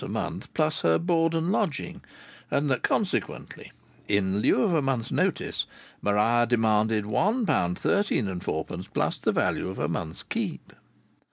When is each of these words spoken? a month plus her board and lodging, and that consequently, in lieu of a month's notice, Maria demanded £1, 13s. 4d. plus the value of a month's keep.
a 0.03 0.07
month 0.07 0.51
plus 0.55 0.81
her 0.81 0.97
board 0.97 1.35
and 1.35 1.51
lodging, 1.51 2.01
and 2.49 2.71
that 2.71 2.81
consequently, 2.81 3.71
in 4.07 4.39
lieu 4.39 4.63
of 4.63 4.73
a 4.73 4.81
month's 4.81 5.11
notice, 5.11 5.67
Maria 6.01 6.43
demanded 6.49 7.03
£1, 7.05 7.45
13s. 7.45 8.39
4d. 8.41 8.87
plus 8.95 9.19
the 9.19 9.31
value 9.31 9.69
of 9.69 9.77
a 9.77 9.87
month's 9.87 10.23
keep. 10.23 10.73